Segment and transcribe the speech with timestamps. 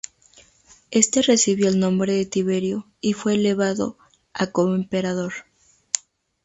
[0.89, 3.99] Este recibió el nombre de Tiberio y fue elevado
[4.33, 5.31] a coemperador.